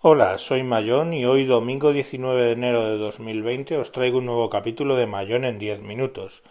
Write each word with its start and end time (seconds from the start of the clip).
Hola, 0.00 0.38
soy 0.38 0.62
Mayón 0.62 1.12
y 1.12 1.26
hoy 1.26 1.44
domingo 1.44 1.92
19 1.92 2.40
de 2.44 2.52
enero 2.52 2.84
de 2.84 2.98
2020 2.98 3.78
os 3.78 3.90
traigo 3.90 4.18
un 4.18 4.26
nuevo 4.26 4.48
capítulo 4.48 4.94
de 4.94 5.08
Mayón 5.08 5.44
en 5.44 5.58
10 5.58 5.80
minutos. 5.82 6.44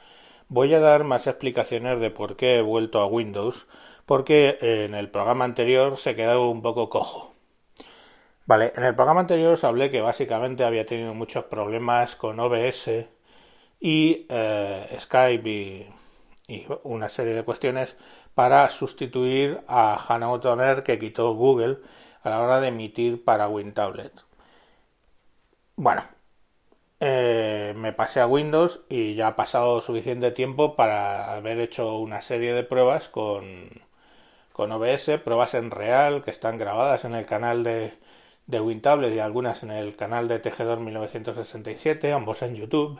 Voy 0.50 0.73
a 0.73 0.81
dar 0.81 1.05
más 1.05 1.27
explicaciones 1.27 2.02
de 2.02 2.12
por 2.12 2.36
qué 2.36 2.57
he 2.57 2.62
vuelto 2.62 2.99
a 2.99 3.05
Windows, 3.05 3.66
porque 4.05 4.57
en 4.59 4.94
el 4.95 5.09
programa 5.09 5.45
anterior 5.45 5.95
se 5.95 6.13
quedó 6.13 6.49
un 6.49 6.62
poco 6.62 6.89
cojo. 6.89 7.36
Vale, 8.45 8.73
en 8.75 8.84
el 8.84 8.95
programa 8.95 9.21
anterior 9.21 9.54
os 9.54 9.64
hablé 9.64 9.89
que 9.91 10.02
básicamente 10.02 10.66
había 10.66 10.86
tenido 10.86 11.14
muchos 11.14 11.45
problemas 11.45 12.18
con 12.18 12.41
OBS 12.41 13.07
y 13.79 14.25
eh, 14.27 14.98
Skype 14.99 15.49
y, 15.49 15.88
y, 16.49 16.66
una 16.84 17.07
serie 17.07 17.34
de 17.34 17.43
cuestiones 17.43 17.95
para 18.35 18.70
sustituir 18.70 19.62
a 19.70 19.95
Hannah 19.95 20.34
O'Connor 20.34 20.84
que 20.84 20.99
quitó 20.99 21.34
Google 21.34 21.77
a 22.27 22.30
la 22.30 22.41
hora 22.41 22.59
de 22.59 22.70
emitir 22.70 23.23
para 23.23 23.48
WinTablet. 23.49 24.13
Bueno, 25.76 26.04
eh, 26.99 27.73
me 27.77 27.94
pasé 27.94 28.20
a 28.20 28.27
Windows 28.27 28.81
y 28.90 29.16
ya 29.16 29.27
ha 29.27 29.35
pasado 29.35 29.81
suficiente 29.81 30.32
tiempo 30.32 30.76
para 30.76 31.35
haber 31.35 31.59
hecho 31.59 31.98
una 31.98 32.21
serie 32.21 32.54
de 32.54 32.63
pruebas 32.63 33.08
con, 33.08 33.70
con 34.54 34.71
OBS, 34.71 35.20
pruebas 35.23 35.54
en 35.54 35.71
real 35.71 36.23
que 36.23 36.32
están 36.32 36.58
grabadas 36.58 37.05
en 37.05 37.13
el 37.16 37.26
canal 37.26 37.63
de, 37.63 37.94
de 38.48 38.62
WinTablet 38.62 39.13
y 39.13 39.20
algunas 39.20 39.63
en 39.63 39.71
el 39.71 39.96
canal 39.96 40.27
de 40.27 40.40
Tejedor 40.40 40.80
1967, 40.80 42.12
ambos 42.13 42.41
en 42.41 42.55
YouTube. 42.55 42.99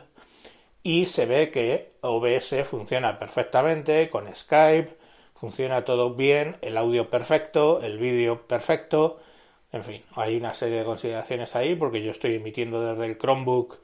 Y 0.82 1.06
se 1.06 1.26
ve 1.26 1.50
que 1.50 1.92
OBS 2.02 2.54
funciona 2.68 3.18
perfectamente 3.18 4.08
con 4.10 4.32
Skype, 4.34 4.96
funciona 5.34 5.84
todo 5.84 6.14
bien, 6.14 6.56
el 6.62 6.76
audio 6.76 7.10
perfecto, 7.10 7.80
el 7.82 7.98
vídeo 7.98 8.46
perfecto, 8.46 9.20
en 9.72 9.84
fin, 9.84 10.02
hay 10.14 10.36
una 10.36 10.54
serie 10.54 10.78
de 10.78 10.84
consideraciones 10.84 11.54
ahí 11.54 11.74
porque 11.74 12.02
yo 12.02 12.10
estoy 12.10 12.36
emitiendo 12.36 12.80
desde 12.82 13.06
el 13.06 13.18
Chromebook 13.18 13.78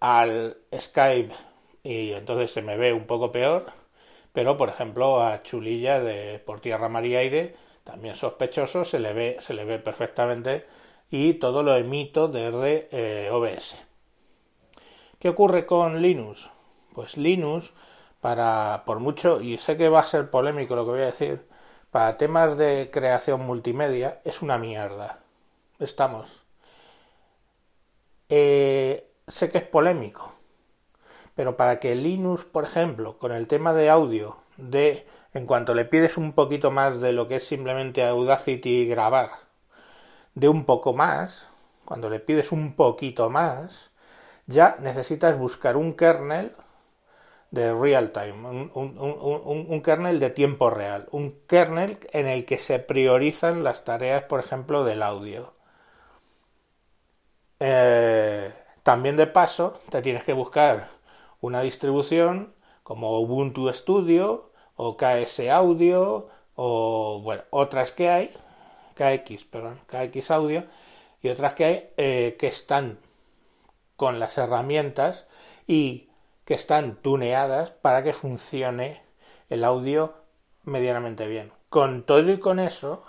al 0.00 0.56
Skype 0.74 1.34
y 1.82 2.12
entonces 2.12 2.50
se 2.50 2.62
me 2.62 2.76
ve 2.76 2.92
un 2.92 3.06
poco 3.06 3.32
peor, 3.32 3.66
pero 4.32 4.56
por 4.56 4.68
ejemplo 4.68 5.22
a 5.22 5.42
Chulilla 5.42 6.00
de 6.00 6.38
Por 6.40 6.60
Tierra 6.60 6.88
Mar 6.88 7.06
y 7.06 7.16
Aire, 7.16 7.54
también 7.84 8.16
sospechoso, 8.16 8.84
se 8.84 8.98
le 8.98 9.12
ve, 9.12 9.36
se 9.40 9.54
le 9.54 9.64
ve 9.64 9.78
perfectamente 9.78 10.66
y 11.10 11.34
todo 11.34 11.62
lo 11.62 11.76
emito 11.76 12.28
desde 12.28 12.88
eh, 12.92 13.30
OBS. 13.30 13.76
¿Qué 15.18 15.28
ocurre 15.28 15.66
con 15.66 16.00
Linux? 16.02 16.50
Pues 16.94 17.16
Linux 17.16 17.72
para, 18.20 18.84
por 18.86 19.00
mucho, 19.00 19.40
y 19.40 19.58
sé 19.58 19.76
que 19.76 19.88
va 19.88 20.00
a 20.00 20.04
ser 20.04 20.30
polémico 20.30 20.76
lo 20.76 20.84
que 20.84 20.90
voy 20.90 21.00
a 21.00 21.06
decir, 21.06 21.46
para 21.90 22.16
temas 22.16 22.56
de 22.56 22.90
creación 22.92 23.40
multimedia 23.44 24.20
es 24.24 24.42
una 24.42 24.58
mierda. 24.58 25.18
Estamos. 25.78 26.42
Eh, 28.28 29.10
sé 29.26 29.50
que 29.50 29.58
es 29.58 29.64
polémico, 29.64 30.32
pero 31.34 31.56
para 31.56 31.80
que 31.80 31.94
Linux, 31.96 32.44
por 32.44 32.64
ejemplo, 32.64 33.18
con 33.18 33.32
el 33.32 33.48
tema 33.48 33.72
de 33.72 33.90
audio, 33.90 34.38
de 34.56 35.06
en 35.32 35.46
cuanto 35.46 35.74
le 35.74 35.84
pides 35.84 36.16
un 36.16 36.32
poquito 36.32 36.70
más 36.70 37.00
de 37.00 37.12
lo 37.12 37.28
que 37.28 37.36
es 37.36 37.46
simplemente 37.46 38.04
Audacity 38.04 38.86
grabar, 38.86 39.30
de 40.34 40.48
un 40.48 40.64
poco 40.64 40.92
más, 40.92 41.48
cuando 41.84 42.08
le 42.08 42.20
pides 42.20 42.52
un 42.52 42.74
poquito 42.74 43.30
más, 43.30 43.90
ya 44.46 44.76
necesitas 44.80 45.38
buscar 45.38 45.76
un 45.76 45.94
kernel 45.94 46.52
de 47.50 47.74
real 47.74 48.12
time, 48.12 48.70
un, 48.74 49.82
kernel 49.82 50.20
de 50.20 50.30
tiempo 50.30 50.70
real, 50.70 51.08
un 51.10 51.40
kernel 51.46 51.98
en 52.12 52.28
el 52.28 52.44
que 52.44 52.58
se 52.58 52.78
priorizan 52.78 53.64
las 53.64 53.84
tareas, 53.84 54.24
por 54.24 54.40
ejemplo, 54.40 54.84
del 54.84 55.02
audio. 55.02 55.54
Eh, 57.58 58.52
también 58.82 59.16
de 59.16 59.26
paso, 59.26 59.80
te 59.90 60.00
tienes 60.00 60.24
que 60.24 60.32
buscar 60.32 60.88
una 61.40 61.60
distribución 61.60 62.54
como 62.82 63.18
Ubuntu 63.20 63.72
Studio 63.72 64.50
o 64.76 64.96
KS 64.96 65.40
Audio 65.50 66.28
o 66.54 67.20
bueno, 67.22 67.42
otras 67.50 67.92
que 67.92 68.08
hay, 68.10 68.30
KX, 68.94 69.44
perdón, 69.44 69.80
KX 69.86 70.30
Audio 70.30 70.64
y 71.22 71.28
otras 71.28 71.54
que 71.54 71.64
hay 71.64 71.90
eh, 71.96 72.36
que 72.38 72.46
están 72.46 72.98
con 73.96 74.18
las 74.18 74.38
herramientas 74.38 75.26
y 75.66 76.09
que 76.50 76.54
están 76.54 76.96
tuneadas 76.96 77.70
para 77.70 78.02
que 78.02 78.12
funcione 78.12 79.04
el 79.50 79.62
audio 79.62 80.14
medianamente 80.64 81.28
bien. 81.28 81.52
Con 81.68 82.02
todo 82.02 82.28
y 82.28 82.40
con 82.40 82.58
eso, 82.58 83.04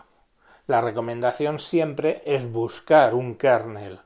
la 0.68 0.80
recomendación 0.80 1.58
siempre 1.58 2.22
es 2.28 2.52
buscar 2.52 3.16
un 3.16 3.34
kernel 3.34 4.00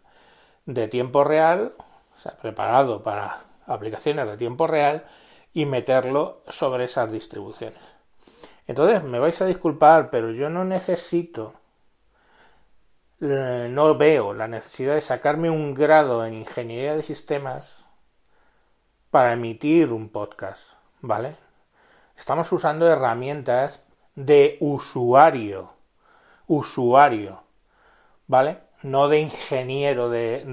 de 0.66 0.88
tiempo 0.88 1.26
real, 1.26 1.74
o 2.16 2.18
sea, 2.18 2.38
preparado 2.38 3.04
para 3.04 3.44
aplicaciones 3.68 4.26
de 4.26 4.38
tiempo 4.38 4.68
real, 4.68 5.04
y 5.54 5.66
meterlo 5.66 6.42
sobre 6.48 6.86
esas 6.86 7.12
distribuciones. 7.12 7.82
Entonces, 8.68 9.04
me 9.04 9.20
vais 9.20 9.42
a 9.42 9.46
disculpar, 9.48 10.12
pero 10.12 10.32
yo 10.32 10.50
no 10.50 10.64
necesito, 10.64 11.56
eh, 13.20 13.68
no 13.70 13.98
veo 13.98 14.34
la 14.34 14.48
necesidad 14.48 14.94
de 14.94 15.02
sacarme 15.02 15.50
un 15.50 15.74
grado 15.74 16.26
en 16.26 16.36
ingeniería 16.36 16.96
de 16.96 17.04
sistemas 17.04 17.85
para 19.16 19.32
emitir 19.32 19.94
un 19.94 20.10
podcast, 20.10 20.62
¿vale? 21.00 21.38
Estamos 22.18 22.52
usando 22.52 22.86
herramientas 22.86 23.80
de 24.14 24.58
usuario, 24.60 25.70
usuario, 26.48 27.40
¿vale? 28.28 28.58
No 28.84 29.08
de 29.08 29.22
ingeniero 29.22 30.10
de, 30.10 30.44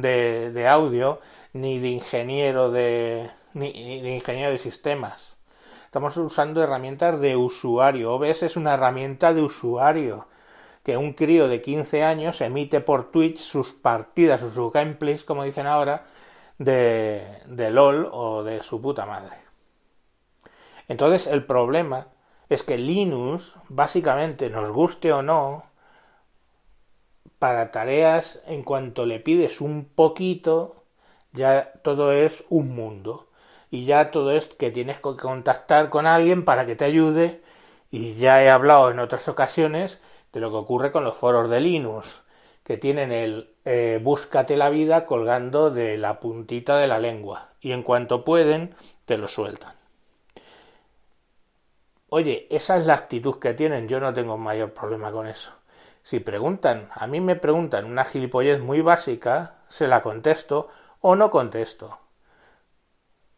de, 0.55 0.69
audio, 0.69 1.19
ni 1.53 1.81
de 1.81 1.89
ingeniero 1.89 2.71
de, 2.71 3.29
ni, 3.53 4.01
de 4.01 4.15
ingeniero 4.15 4.53
de 4.53 4.59
sistemas. 4.59 5.35
Estamos 5.87 6.17
usando 6.17 6.63
herramientas 6.63 7.19
de 7.19 7.35
usuario. 7.35 8.15
OBS 8.15 8.45
es 8.45 8.57
una 8.57 8.75
herramienta 8.75 9.35
de 9.35 9.43
usuario 9.43 10.29
que 10.85 10.97
un 10.97 11.15
crío 11.15 11.49
de 11.49 11.63
15 11.63 12.05
años 12.05 12.41
emite 12.41 12.81
por 12.81 13.11
Twitch 13.11 13.39
sus 13.39 13.73
partidas 13.73 14.41
o 14.41 14.53
sus 14.53 14.73
gameplays, 14.73 15.25
como 15.25 15.43
dicen 15.43 15.67
ahora, 15.67 16.05
de, 16.59 17.43
de 17.47 17.71
LOL 17.71 18.09
o 18.13 18.43
de 18.43 18.63
su 18.63 18.81
puta 18.81 19.07
madre. 19.07 19.37
Entonces 20.89 21.27
el 21.27 21.45
problema 21.45 22.09
es 22.49 22.63
que 22.63 22.77
Linux, 22.77 23.55
básicamente, 23.69 24.51
nos 24.51 24.71
guste 24.71 25.13
o 25.13 25.23
no, 25.23 25.65
para 27.39 27.71
tareas 27.71 28.41
en 28.47 28.63
cuanto 28.63 29.07
le 29.07 29.19
pides 29.19 29.61
un 29.61 29.85
poquito, 29.85 30.85
ya 31.33 31.73
todo 31.83 32.13
es 32.13 32.45
un 32.51 32.75
mundo. 32.75 33.29
Y 33.71 33.85
ya 33.87 34.11
todo 34.11 34.33
es 34.33 34.49
que 34.49 34.71
tienes 34.71 34.97
que 34.97 35.17
contactar 35.17 35.89
con 35.89 36.07
alguien 36.07 36.45
para 36.45 36.67
que 36.67 36.77
te 36.77 36.85
ayude. 36.85 37.43
Y 37.91 38.15
ya 38.15 38.43
he 38.43 38.51
hablado 38.51 38.91
en 38.91 38.99
otras 38.99 39.29
ocasiones 39.29 40.01
de 40.33 40.41
lo 40.41 40.51
que 40.51 40.57
ocurre 40.57 40.93
con 40.93 41.05
los 41.05 41.17
foros 41.17 41.51
de 41.51 41.61
Linux 41.61 42.22
que 42.65 42.77
tienen 42.77 43.13
el 43.13 43.55
eh, 43.65 44.01
búscate 44.03 44.57
la 44.57 44.71
vida 44.71 45.07
colgando 45.07 45.71
de 45.71 45.97
la 45.99 46.21
puntita 46.21 46.79
de 46.79 46.87
la 46.87 46.99
lengua 46.99 47.51
y 47.61 47.73
en 47.73 47.83
cuanto 47.83 48.25
pueden 48.25 48.75
te 49.05 49.19
lo 49.19 49.29
sueltan. 49.29 49.75
Oye, 52.09 52.47
esa 52.51 52.77
es 52.77 52.87
la 52.87 52.95
actitud 52.95 53.39
que 53.39 53.55
tienen, 53.55 53.89
yo 53.89 53.99
no 53.99 54.13
tengo 54.13 54.37
mayor 54.37 54.73
problema 54.73 55.11
con 55.13 55.27
eso. 55.27 55.53
Si 56.03 56.21
preguntan, 56.21 56.89
a 56.93 57.07
mí 57.07 57.21
me 57.21 57.37
preguntan 57.37 57.85
una 57.87 58.05
gilipollez 58.05 58.61
muy 58.61 58.81
básica, 58.83 59.55
se 59.69 59.87
la 59.87 60.03
contesto 60.03 60.69
o 61.01 61.17
no 61.17 61.31
contesto. 61.31 61.99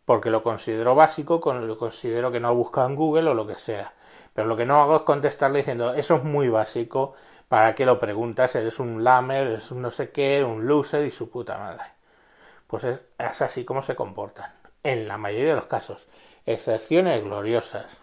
Porque 0.04 0.31
lo 0.31 0.43
considero 0.43 0.94
básico, 0.94 1.40
lo 1.52 1.78
considero 1.78 2.32
que 2.32 2.40
no 2.40 2.48
ha 2.48 2.52
buscado 2.52 2.88
en 2.88 2.96
Google 2.96 3.31
o 3.31 3.34
lo 3.34 3.46
que 3.46 3.56
sea. 3.56 3.94
Pero 4.32 4.48
lo 4.48 4.56
que 4.56 4.66
no 4.66 4.82
hago 4.82 4.96
es 4.96 5.02
contestarle 5.02 5.58
diciendo, 5.58 5.94
eso 5.94 6.16
es 6.16 6.25
muy 6.25 6.48
básico, 6.48 7.14
¿Para 7.49 7.75
qué 7.75 7.87
lo 7.87 8.00
preguntas? 8.00 8.55
Eres 8.56 8.81
un 8.81 9.05
lamer, 9.05 9.46
eres 9.49 9.70
un 9.70 9.82
no 9.82 9.91
sé 9.91 10.11
qué, 10.11 10.43
un 10.44 10.67
loser 10.67 11.05
y 11.06 11.11
su 11.11 11.31
puta 11.31 11.58
madre. 11.58 11.85
Pues 12.67 12.85
es, 12.85 13.00
así 13.19 13.64
como 13.64 13.82
se 13.82 13.94
comportan. 13.94 14.52
En 14.82 15.08
la 15.08 15.19
mayoría 15.19 15.50
de 15.50 15.56
los 15.56 15.67
casos. 15.67 16.08
Excepciones 16.46 17.23
gloriosas. 17.23 18.00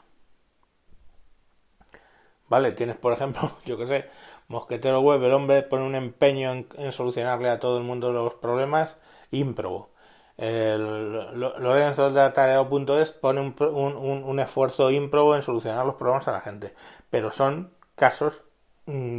Vale, 2.50 2.72
tienes 2.74 2.98
por 2.98 3.14
ejemplo, 3.14 3.52
yo 3.66 3.78
que 3.78 3.88
sé, 3.88 4.10
Mosquetero 4.48 5.02
Web, 5.02 5.24
el 5.24 5.34
hombre 5.34 5.64
pone 5.64 5.86
un 5.86 5.96
empeño 5.96 6.52
en, 6.52 6.92
solucionarle 6.92 7.50
a 7.50 7.60
todo 7.60 7.78
el 7.78 7.84
mundo 7.84 8.12
los 8.12 8.36
problemas, 8.36 8.96
ímprobo. 9.32 9.90
Lorenzo 10.38 12.10
de 12.12 12.22
Atareo.es 12.22 13.12
pone 13.12 13.42
un, 13.42 13.56
un, 13.60 14.24
un 14.24 14.40
esfuerzo 14.40 14.90
ímprobo 14.92 15.36
en 15.36 15.44
solucionar 15.44 15.86
los 15.86 15.96
problemas 15.96 16.28
a 16.28 16.32
la 16.32 16.42
gente. 16.42 16.74
Pero 17.10 17.32
son 17.32 17.74
casos 17.96 18.44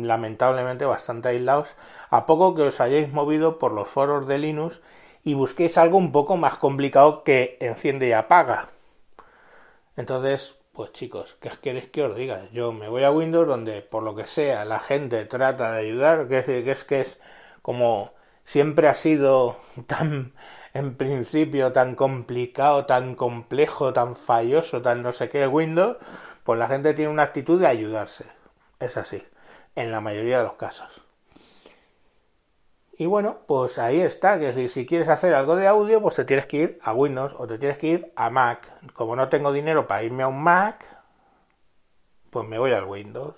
lamentablemente 0.06 0.84
bastante 0.84 1.28
aislados, 1.28 1.74
a 2.10 2.26
poco 2.26 2.54
que 2.54 2.62
os 2.62 2.80
hayáis 2.80 3.12
movido 3.12 3.58
por 3.58 3.72
los 3.72 3.88
foros 3.88 4.26
de 4.26 4.38
Linux 4.38 4.80
y 5.24 5.34
busquéis 5.34 5.78
algo 5.78 5.98
un 5.98 6.12
poco 6.12 6.36
más 6.36 6.56
complicado 6.56 7.24
que 7.24 7.56
enciende 7.60 8.08
y 8.08 8.12
apaga. 8.12 8.68
Entonces, 9.96 10.56
Pues 10.72 10.92
chicos, 10.92 11.36
¿qué 11.40 11.50
queréis 11.60 11.90
que 11.90 12.02
os 12.02 12.16
diga? 12.16 12.48
Yo 12.52 12.72
me 12.72 12.88
voy 12.88 13.04
a 13.04 13.10
Windows 13.10 13.46
donde 13.46 13.82
por 13.82 14.02
lo 14.02 14.14
que 14.16 14.26
sea 14.26 14.64
la 14.64 14.78
gente 14.80 15.26
trata 15.26 15.72
de 15.72 15.80
ayudar, 15.80 16.28
que 16.28 16.38
es, 16.38 16.46
que 16.46 16.70
es 16.70 16.84
que 16.84 17.00
es 17.02 17.20
como 17.60 18.12
siempre 18.46 18.88
ha 18.88 18.94
sido 18.94 19.58
tan 19.86 20.32
en 20.74 20.96
principio 20.96 21.72
tan 21.72 21.94
complicado, 21.94 22.86
tan 22.86 23.14
complejo, 23.16 23.92
tan 23.92 24.16
falloso, 24.16 24.80
tan 24.82 25.02
no 25.02 25.12
sé 25.12 25.28
qué 25.30 25.46
Windows, 25.46 25.98
pues 26.44 26.58
la 26.58 26.68
gente 26.68 26.94
tiene 26.94 27.10
una 27.10 27.24
actitud 27.24 27.60
de 27.60 27.66
ayudarse. 27.66 28.24
Es 28.80 28.96
así, 28.96 29.22
en 29.74 29.90
la 29.90 30.00
mayoría 30.00 30.38
de 30.38 30.44
los 30.44 30.54
casos. 30.54 31.02
Y 32.96 33.06
bueno, 33.06 33.38
pues 33.46 33.78
ahí 33.78 34.00
está, 34.00 34.38
que 34.38 34.68
si, 34.68 34.86
quieres 34.86 35.08
hacer 35.08 35.34
algo 35.34 35.56
de 35.56 35.66
audio, 35.66 36.00
pues 36.02 36.14
te 36.14 36.24
tienes 36.24 36.46
que 36.46 36.56
ir 36.58 36.78
a 36.82 36.92
Windows 36.92 37.34
o 37.38 37.46
te 37.46 37.58
tienes 37.58 37.78
que 37.78 37.86
ir 37.88 38.12
a 38.14 38.30
Mac. 38.30 38.70
Como 38.92 39.16
no 39.16 39.28
tengo 39.28 39.52
dinero 39.52 39.86
para 39.86 40.02
irme 40.02 40.22
a 40.22 40.28
un 40.28 40.42
Mac, 40.42 40.84
pues 42.30 42.46
me 42.46 42.58
voy 42.58 42.72
al 42.72 42.84
Windows. 42.84 43.34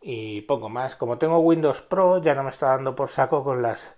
Y 0.00 0.42
poco 0.42 0.68
más. 0.68 0.94
Como 0.96 1.18
tengo 1.18 1.38
Windows 1.38 1.82
Pro, 1.82 2.18
ya 2.18 2.34
no 2.34 2.42
me 2.42 2.50
está 2.50 2.68
dando 2.68 2.94
por 2.94 3.08
saco 3.08 3.42
con 3.42 3.62
las, 3.62 3.92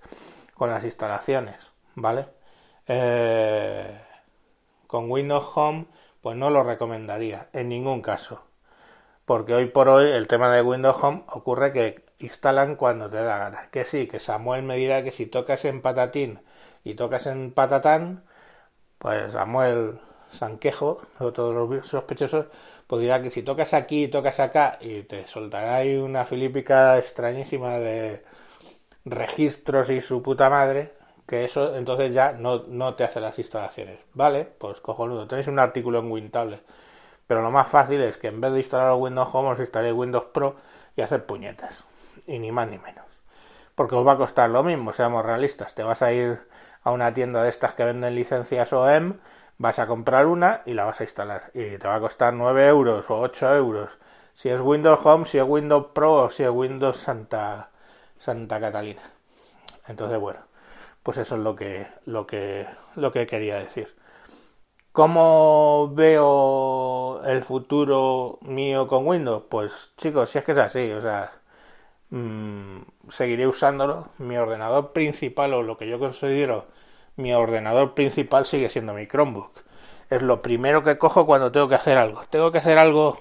con 0.54 0.70
las 0.70 0.84
instalaciones, 0.84 1.72
¿vale? 1.94 2.26
Eh, 2.86 4.00
con 4.86 5.10
Windows 5.10 5.50
Home, 5.56 5.86
pues 6.22 6.36
no 6.36 6.50
lo 6.50 6.62
recomendaría, 6.62 7.48
en 7.52 7.68
ningún 7.68 8.00
caso. 8.00 8.42
Porque 9.26 9.54
hoy 9.54 9.66
por 9.66 9.88
hoy 9.88 10.10
el 10.12 10.28
tema 10.28 10.54
de 10.54 10.62
Windows 10.62 11.02
Home 11.02 11.24
ocurre 11.28 11.72
que 11.72 12.04
instalan 12.20 12.76
cuando 12.76 13.10
te 13.10 13.16
da 13.16 13.38
gana. 13.38 13.68
Que 13.70 13.84
sí, 13.84 14.06
que 14.06 14.20
Samuel 14.20 14.62
me 14.62 14.76
dirá 14.76 15.02
que 15.04 15.10
si 15.10 15.26
tocas 15.26 15.64
en 15.66 15.82
patatín 15.82 16.40
y 16.84 16.94
tocas 16.94 17.26
en 17.26 17.52
patatán, 17.52 18.24
pues 18.98 19.32
Samuel 19.32 20.00
Sanquejo 20.32 21.02
o 21.20 21.32
todos 21.32 21.54
los 21.54 21.88
sospechosos, 21.88 22.46
pues 22.86 23.02
dirá 23.02 23.22
que 23.22 23.30
si 23.30 23.42
tocas 23.42 23.74
aquí 23.74 24.04
y 24.04 24.08
tocas 24.08 24.40
acá 24.40 24.78
y 24.80 25.02
te 25.04 25.26
soltará 25.26 25.76
ahí 25.76 25.96
una 25.96 26.24
filípica 26.24 26.98
extrañísima 26.98 27.78
de 27.78 28.24
registros 29.04 29.90
y 29.90 30.00
su 30.00 30.22
puta 30.22 30.50
madre, 30.50 30.92
que 31.26 31.44
eso 31.44 31.76
entonces 31.76 32.14
ya 32.14 32.32
no, 32.32 32.64
no 32.68 32.94
te 32.94 33.04
hace 33.04 33.20
las 33.20 33.38
instalaciones. 33.38 33.98
Vale, 34.14 34.44
pues 34.44 34.80
cojonudo, 34.80 35.26
tenéis 35.28 35.48
un 35.48 35.58
artículo 35.58 36.00
en 36.00 36.10
Wintable. 36.12 36.60
Pero 37.26 37.42
lo 37.42 37.50
más 37.50 37.68
fácil 37.68 38.00
es 38.00 38.18
que 38.18 38.28
en 38.28 38.40
vez 38.40 38.52
de 38.52 38.58
instalar 38.58 38.94
Windows 38.94 39.28
Home 39.32 39.50
os 39.50 39.60
instaléis 39.60 39.94
Windows 39.94 40.26
Pro 40.32 40.56
y 40.94 41.02
hacer 41.02 41.26
puñetas 41.26 41.84
y 42.26 42.38
ni 42.38 42.52
más 42.52 42.68
ni 42.68 42.78
menos. 42.78 43.04
Porque 43.74 43.94
os 43.94 44.06
va 44.06 44.12
a 44.12 44.16
costar 44.16 44.50
lo 44.50 44.62
mismo, 44.62 44.92
seamos 44.92 45.24
realistas. 45.24 45.74
Te 45.74 45.82
vas 45.82 46.02
a 46.02 46.12
ir 46.12 46.40
a 46.82 46.92
una 46.92 47.12
tienda 47.12 47.42
de 47.42 47.48
estas 47.48 47.74
que 47.74 47.84
venden 47.84 48.14
licencias 48.14 48.72
OEM, 48.72 49.18
vas 49.58 49.78
a 49.78 49.86
comprar 49.86 50.26
una 50.26 50.62
y 50.64 50.74
la 50.74 50.84
vas 50.84 51.00
a 51.00 51.04
instalar. 51.04 51.50
Y 51.52 51.78
te 51.78 51.88
va 51.88 51.96
a 51.96 52.00
costar 52.00 52.32
9 52.32 52.68
euros 52.68 53.10
o 53.10 53.20
8 53.20 53.56
euros. 53.56 53.98
Si 54.34 54.48
es 54.48 54.60
Windows 54.60 55.00
Home, 55.04 55.26
si 55.26 55.38
es 55.38 55.44
Windows 55.46 55.88
Pro 55.94 56.14
o 56.14 56.30
si 56.30 56.42
es 56.44 56.50
Windows 56.50 56.96
Santa, 56.96 57.70
Santa 58.18 58.60
Catalina. 58.60 59.02
Entonces, 59.88 60.18
bueno, 60.18 60.40
pues 61.02 61.18
eso 61.18 61.36
es 61.36 61.42
lo 61.42 61.54
que, 61.54 61.86
lo 62.06 62.26
que, 62.26 62.66
lo 62.94 63.12
que 63.12 63.26
quería 63.26 63.56
decir. 63.56 63.94
¿Cómo 64.96 65.90
veo 65.94 67.22
el 67.24 67.44
futuro 67.44 68.38
mío 68.42 68.88
con 68.88 69.06
Windows? 69.06 69.44
Pues 69.48 69.92
chicos, 69.98 70.30
si 70.30 70.38
es 70.38 70.44
que 70.44 70.52
es 70.52 70.58
así, 70.58 70.90
o 70.92 71.00
sea, 71.02 71.32
Mm, 72.10 72.82
seguiré 73.10 73.46
usándolo. 73.46 74.10
Mi 74.18 74.36
ordenador 74.38 74.92
principal 74.92 75.54
o 75.54 75.62
lo 75.62 75.76
que 75.78 75.88
yo 75.88 75.98
considero 75.98 76.66
mi 77.16 77.32
ordenador 77.34 77.94
principal 77.94 78.46
sigue 78.46 78.68
siendo 78.68 78.94
mi 78.94 79.06
Chromebook. 79.08 79.52
Es 80.10 80.22
lo 80.22 80.42
primero 80.42 80.82
que 80.84 80.98
cojo 80.98 81.26
cuando 81.26 81.52
tengo 81.52 81.68
que 81.68 81.74
hacer 81.76 81.98
algo. 81.98 82.24
Tengo 82.30 82.52
que 82.52 82.58
hacer 82.58 82.78
algo 82.78 83.18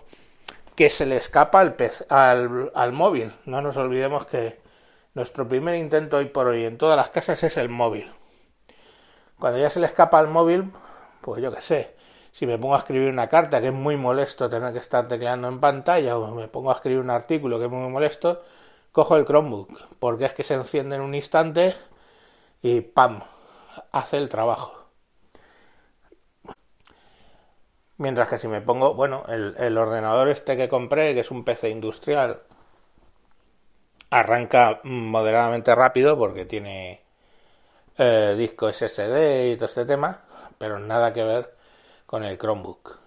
que 0.76 0.90
se 0.90 1.06
le 1.06 1.18
escapa 1.18 1.62
al, 1.62 1.76
al, 2.10 2.72
al 2.76 2.94
móvil. 2.94 3.34
No 3.46 3.62
nos 3.62 3.78
olvidemos 3.78 4.26
que 4.28 4.60
nuestro 5.16 5.48
primer 5.48 5.76
intento 5.76 6.18
hoy 6.18 6.26
por 6.26 6.48
hoy 6.48 6.66
en 6.66 6.78
todas 6.78 6.98
las 6.98 7.10
casas 7.10 7.44
es 7.44 7.58
el 7.58 7.70
móvil. 7.70 8.12
Cuando 9.40 9.60
ya 9.60 9.70
se 9.70 9.80
le 9.80 9.88
escapa 9.88 10.20
al 10.20 10.28
móvil, 10.28 10.72
pues 11.26 11.42
yo 11.42 11.52
qué 11.52 11.62
sé, 11.62 11.96
si 12.32 12.46
me 12.46 12.60
pongo 12.60 12.76
a 12.76 12.80
escribir 12.80 13.10
una 13.10 13.28
carta, 13.28 13.60
que 13.60 13.68
es 13.68 13.74
muy 13.74 13.98
molesto 13.98 14.48
tener 14.48 14.72
que 14.74 14.80
estar 14.80 15.08
tecleando 15.08 15.48
en 15.48 15.60
pantalla, 15.60 16.18
o 16.20 16.36
me 16.36 16.48
pongo 16.48 16.70
a 16.70 16.76
escribir 16.76 17.00
un 17.00 17.10
artículo, 17.10 17.58
que 17.58 17.66
es 17.66 17.72
muy 17.72 17.90
molesto, 17.90 18.44
cojo 18.92 19.18
el 19.18 19.26
Chromebook, 19.26 19.98
porque 20.00 20.26
es 20.26 20.34
que 20.34 20.44
se 20.44 20.54
enciende 20.54 20.98
en 20.98 21.02
un 21.02 21.16
instante 21.16 21.76
y 22.62 22.82
¡pam! 22.82 23.24
hace 23.92 24.18
el 24.18 24.30
trabajo. 24.30 24.86
Mientras 27.98 28.30
que 28.30 28.38
si 28.38 28.48
me 28.48 28.62
pongo, 28.62 28.94
bueno, 28.94 29.24
el, 29.28 29.78
ordenador 29.78 30.28
este 30.30 30.56
que 30.58 30.70
compré, 30.70 31.16
que 31.16 31.22
es 31.22 31.32
un 31.32 31.44
PC 31.44 31.70
industrial, 31.70 32.44
arranca 34.12 34.80
moderadamente 34.84 35.74
rápido 35.74 36.18
porque 36.18 36.46
tiene 36.46 37.02
eh, 37.98 38.36
disco 38.38 38.72
SSD 38.72 39.54
y 39.54 39.56
todo 39.56 39.66
este 39.66 39.86
tema, 39.86 40.25
pero 40.58 40.80
nada 40.80 41.14
que 41.14 41.24
ver 41.24 41.56
con 42.06 42.24
el 42.24 42.38
Chromebook. 42.38 43.00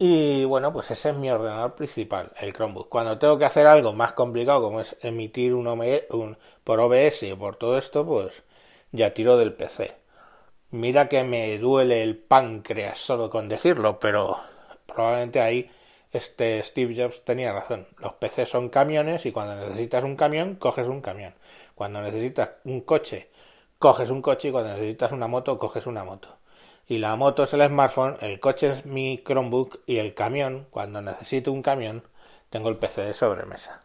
Y 0.00 0.44
bueno, 0.44 0.72
pues 0.72 0.90
ese 0.92 1.10
es 1.10 1.16
mi 1.16 1.30
ordenador 1.30 1.74
principal, 1.74 2.32
el 2.40 2.52
Chromebook. 2.52 2.88
Cuando 2.88 3.18
tengo 3.18 3.38
que 3.38 3.44
hacer 3.44 3.66
algo 3.66 3.92
más 3.92 4.12
complicado, 4.12 4.62
como 4.62 4.80
es 4.80 4.96
emitir 5.02 5.54
un, 5.54 5.66
un 5.66 6.38
por 6.64 6.80
OBS 6.80 7.32
o 7.32 7.38
por 7.38 7.56
todo 7.56 7.78
esto, 7.78 8.06
pues 8.06 8.44
ya 8.92 9.12
tiro 9.14 9.36
del 9.36 9.54
PC. 9.54 9.96
Mira 10.70 11.08
que 11.08 11.24
me 11.24 11.58
duele 11.58 12.02
el 12.02 12.16
páncreas 12.16 12.98
solo 12.98 13.30
con 13.30 13.48
decirlo, 13.48 13.98
pero 14.00 14.38
probablemente 14.86 15.40
ahí 15.40 15.70
este 16.12 16.62
Steve 16.62 16.94
Jobs 16.96 17.24
tenía 17.24 17.52
razón. 17.52 17.88
Los 17.98 18.14
PCs 18.14 18.48
son 18.48 18.68
camiones 18.68 19.26
y 19.26 19.32
cuando 19.32 19.56
necesitas 19.56 20.04
un 20.04 20.16
camión, 20.16 20.56
coges 20.56 20.86
un 20.88 21.00
camión. 21.00 21.34
Cuando 21.74 22.02
necesitas 22.02 22.50
un 22.64 22.82
coche, 22.82 23.30
coges 23.78 24.10
un 24.10 24.22
coche 24.22 24.48
y 24.48 24.52
cuando 24.52 24.70
necesitas 24.72 25.12
una 25.12 25.26
moto, 25.28 25.58
coges 25.58 25.86
una 25.86 26.04
moto 26.04 26.38
y 26.88 26.98
la 26.98 27.16
moto 27.16 27.42
es 27.44 27.52
el 27.52 27.66
smartphone, 27.66 28.16
el 28.22 28.40
coche 28.40 28.70
es 28.70 28.86
mi 28.86 29.22
Chromebook 29.22 29.80
y 29.86 29.98
el 29.98 30.14
camión, 30.14 30.66
cuando 30.70 31.02
necesito 31.02 31.52
un 31.52 31.62
camión, 31.62 32.02
tengo 32.48 32.70
el 32.70 32.78
PC 32.78 33.02
de 33.02 33.12
sobremesa. 33.12 33.82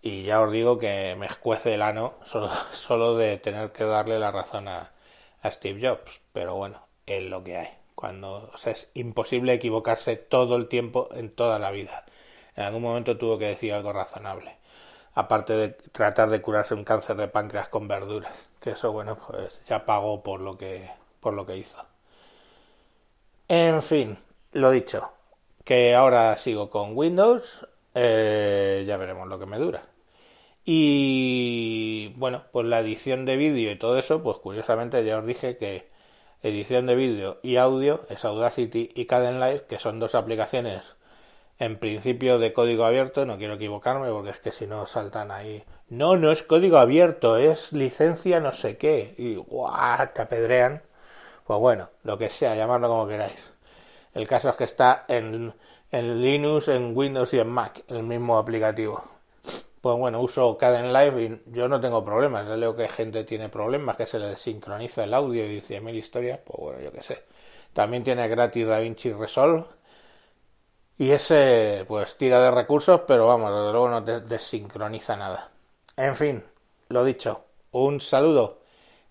Y 0.00 0.22
ya 0.22 0.40
os 0.40 0.52
digo 0.52 0.78
que 0.78 1.16
me 1.18 1.26
escuece 1.26 1.74
el 1.74 1.82
ano 1.82 2.14
solo, 2.24 2.50
solo 2.72 3.16
de 3.16 3.38
tener 3.38 3.72
que 3.72 3.84
darle 3.84 4.18
la 4.18 4.30
razón 4.30 4.68
a, 4.68 4.92
Steve 5.44 5.86
Jobs. 5.86 6.20
Pero 6.32 6.54
bueno, 6.54 6.86
es 7.06 7.22
lo 7.24 7.42
que 7.42 7.56
hay. 7.58 7.68
Cuando 7.94 8.50
es 8.64 8.90
imposible 8.94 9.54
equivocarse 9.54 10.16
todo 10.16 10.56
el 10.56 10.68
tiempo 10.68 11.08
en 11.14 11.30
toda 11.30 11.58
la 11.58 11.70
vida. 11.70 12.04
En 12.56 12.64
algún 12.64 12.82
momento 12.82 13.18
tuvo 13.18 13.38
que 13.38 13.46
decir 13.46 13.72
algo 13.72 13.92
razonable. 13.92 14.56
Aparte 15.14 15.54
de 15.54 15.68
tratar 15.70 16.30
de 16.30 16.42
curarse 16.42 16.74
un 16.74 16.84
cáncer 16.84 17.16
de 17.16 17.28
páncreas 17.28 17.68
con 17.68 17.88
verduras. 17.88 18.32
Que 18.60 18.70
eso, 18.70 18.92
bueno, 18.92 19.18
pues 19.26 19.58
ya 19.66 19.84
pagó 19.86 20.22
por 20.22 20.40
lo 20.40 20.56
que, 20.56 20.90
por 21.20 21.34
lo 21.34 21.46
que 21.46 21.56
hizo. 21.56 21.84
En 23.48 23.82
fin, 23.82 24.18
lo 24.52 24.70
dicho, 24.70 25.12
que 25.64 25.94
ahora 25.94 26.36
sigo 26.36 26.70
con 26.70 26.96
Windows, 26.96 27.66
eh, 27.94 28.84
ya 28.86 28.96
veremos 28.96 29.28
lo 29.28 29.38
que 29.38 29.46
me 29.46 29.58
dura. 29.58 29.86
Y 30.64 32.14
bueno, 32.16 32.44
pues 32.52 32.66
la 32.66 32.80
edición 32.80 33.26
de 33.26 33.36
vídeo 33.36 33.72
y 33.72 33.78
todo 33.78 33.98
eso, 33.98 34.22
pues 34.22 34.38
curiosamente 34.38 35.04
ya 35.04 35.18
os 35.18 35.26
dije 35.26 35.56
que 35.58 35.88
edición 36.42 36.86
de 36.86 36.96
vídeo 36.96 37.40
y 37.42 37.56
audio 37.56 38.06
es 38.10 38.24
Audacity 38.24 38.90
y 38.94 39.06
Kdenlive, 39.06 39.66
que 39.66 39.78
son 39.78 40.00
dos 40.00 40.14
aplicaciones 40.14 40.96
en 41.58 41.78
principio 41.78 42.38
de 42.38 42.52
código 42.52 42.84
abierto, 42.84 43.26
no 43.26 43.38
quiero 43.38 43.54
equivocarme 43.54 44.10
porque 44.10 44.30
es 44.30 44.38
que 44.38 44.52
si 44.52 44.66
no 44.66 44.86
saltan 44.86 45.30
ahí. 45.30 45.64
No, 45.88 46.16
no 46.16 46.32
es 46.32 46.42
código 46.42 46.78
abierto, 46.78 47.36
es 47.36 47.72
licencia 47.72 48.40
no 48.40 48.52
sé 48.54 48.76
qué. 48.76 49.14
Y 49.18 49.36
guau, 49.36 50.08
te 50.14 50.22
apedrean. 50.22 50.82
Pues 51.46 51.60
bueno, 51.60 51.90
lo 52.04 52.16
que 52.18 52.28
sea, 52.28 52.54
llamarlo 52.54 52.88
como 52.88 53.06
queráis. 53.06 53.52
El 54.14 54.26
caso 54.26 54.50
es 54.50 54.56
que 54.56 54.64
está 54.64 55.04
en, 55.08 55.52
en 55.90 56.22
Linux, 56.22 56.68
en 56.68 56.96
Windows 56.96 57.34
y 57.34 57.38
en 57.40 57.48
Mac, 57.48 57.84
el 57.88 58.02
mismo 58.02 58.38
aplicativo. 58.38 59.02
Pues 59.80 59.98
bueno, 59.98 60.22
uso 60.22 60.56
Live 60.60 61.22
y 61.22 61.52
yo 61.52 61.68
no 61.68 61.78
tengo 61.78 62.02
problemas. 62.02 62.48
Ya 62.48 62.56
leo 62.56 62.74
que 62.74 62.88
gente 62.88 63.24
tiene 63.24 63.50
problemas, 63.50 63.96
que 63.96 64.06
se 64.06 64.18
le 64.18 64.28
desincroniza 64.28 65.04
el 65.04 65.12
audio 65.12 65.44
y 65.44 65.56
dice 65.56 65.80
mil 65.80 65.94
historias. 65.94 66.40
Pues 66.42 66.58
bueno, 66.58 66.80
yo 66.80 66.90
qué 66.90 67.02
sé. 67.02 67.22
También 67.74 68.02
tiene 68.02 68.26
gratis 68.28 68.66
DaVinci 68.66 69.12
Resolve. 69.12 69.64
Y 70.96 71.10
ese, 71.10 71.84
pues 71.86 72.16
tira 72.16 72.40
de 72.40 72.50
recursos, 72.50 73.02
pero 73.06 73.26
vamos, 73.26 73.50
desde 73.50 73.72
luego 73.72 73.88
no 73.90 74.02
te 74.02 74.20
desincroniza 74.20 75.16
nada. 75.16 75.50
En 75.96 76.14
fin, 76.16 76.42
lo 76.88 77.04
dicho, 77.04 77.44
un 77.72 78.00
saludo 78.00 78.63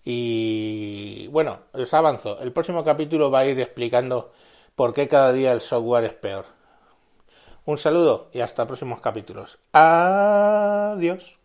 y 0.04 1.28
bueno, 1.28 1.60
os 1.72 1.94
avanzo. 1.94 2.40
El 2.40 2.52
próximo 2.52 2.84
capítulo 2.84 3.30
va 3.30 3.40
a 3.40 3.46
ir 3.46 3.58
explicando 3.60 4.32
por 4.74 4.92
qué 4.92 5.08
cada 5.08 5.32
día 5.32 5.52
el 5.52 5.60
software 5.60 6.04
es 6.04 6.14
peor. 6.14 6.46
Un 7.64 7.78
saludo 7.78 8.28
y 8.32 8.40
hasta 8.40 8.66
próximos 8.66 9.00
capítulos. 9.00 9.58
Adiós. 9.72 11.43